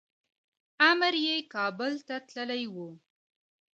امر 0.89 1.13
یې 1.25 1.35
کابل 1.53 1.93
ته 2.07 2.15
تللی 2.27 2.65
و. 2.73 2.75